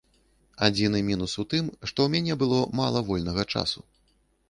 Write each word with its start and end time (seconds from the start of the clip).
Адзіны 0.67 1.01
мінус 1.09 1.35
у 1.45 1.45
тым, 1.53 1.69
што 1.77 1.91
ў 2.03 2.09
мяне 2.17 2.33
было 2.43 2.61
мала 2.83 3.07
вольнага 3.11 3.51
часу. 3.53 3.91